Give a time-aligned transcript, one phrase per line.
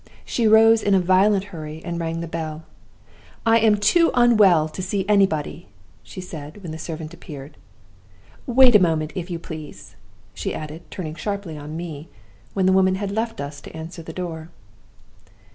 [0.25, 2.63] She rose in a violent hurry, and rang the bell.
[3.45, 5.67] 'I am too unwell to see anybody,'
[6.01, 7.55] she said, when the servant appeared.
[8.47, 9.95] 'Wait a moment, if you please,'
[10.33, 12.09] she added, turning sharply on me,
[12.55, 14.49] when the woman had left us to answer the door.